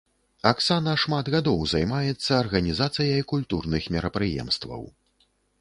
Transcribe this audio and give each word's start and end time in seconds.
Аксана 0.51 0.93
шмат 1.03 1.29
гадоў 1.35 1.59
займаецца 1.75 2.31
арганізацыяй 2.43 3.21
культурных 3.35 3.83
мерапрыемстваў. 3.97 4.81